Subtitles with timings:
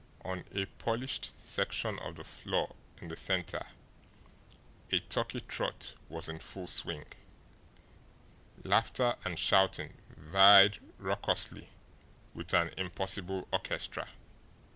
[0.25, 3.67] On a polished section of the floor in the centre,
[4.91, 7.05] a turkey trot was in full swing;
[8.63, 11.69] laughter and shouting vied raucously
[12.33, 14.07] with an impossible orchestra.